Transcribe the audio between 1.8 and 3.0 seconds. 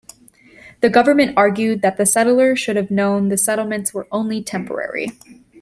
that the settlers should have